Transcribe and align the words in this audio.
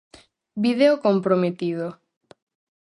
Vídeo 0.63 1.01
comprometido. 1.05 1.87